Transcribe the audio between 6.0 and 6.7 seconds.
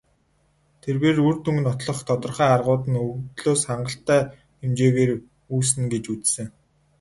үзсэн.